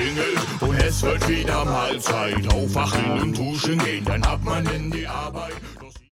klingelt 0.00 0.62
und 0.62 0.76
es 0.82 1.02
wird 1.02 1.28
wieder 1.28 1.64
mal 1.64 1.98
Zeit. 2.00 2.52
Aufwachen 2.52 3.20
und 3.20 3.38
duschen 3.38 3.78
gehen, 3.78 4.04
dann 4.04 4.26
hat 4.26 4.42
man 4.44 4.66
in 4.66 4.90
die 4.90 5.06
Arbeit. 5.06 5.52